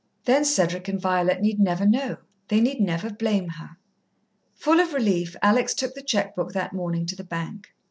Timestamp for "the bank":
7.15-7.75